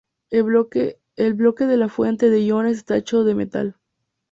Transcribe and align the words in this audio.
El 0.31 0.41
bloque 0.45 1.67
de 1.67 1.77
la 1.77 1.87
fuente 1.87 2.31
de 2.31 2.41
iones 2.41 2.77
está 2.77 2.97
hecho 2.97 3.23
de 3.23 3.35
metal. 3.35 3.75